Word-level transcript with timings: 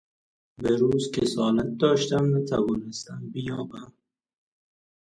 بروز 0.61 1.05
کسالت 1.15 1.69
داشتم 1.81 2.25
نتوانستم 2.37 3.21
بیابم 3.31 3.91